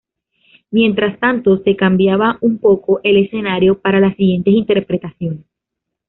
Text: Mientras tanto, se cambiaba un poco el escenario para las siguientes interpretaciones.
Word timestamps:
Mientras 0.71 1.19
tanto, 1.19 1.59
se 1.61 1.75
cambiaba 1.75 2.39
un 2.41 2.57
poco 2.57 3.01
el 3.03 3.17
escenario 3.23 3.79
para 3.81 3.99
las 3.99 4.15
siguientes 4.15 4.51
interpretaciones. 4.55 5.45